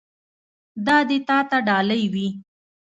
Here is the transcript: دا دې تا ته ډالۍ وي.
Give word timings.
دا 0.85 0.97
دې 1.09 1.17
تا 1.27 1.37
ته 1.49 1.57
ډالۍ 1.67 2.03
وي. 2.13 2.27